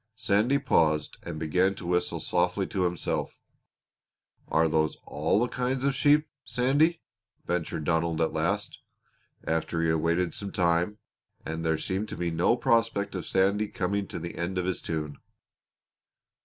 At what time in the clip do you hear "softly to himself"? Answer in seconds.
2.19-3.37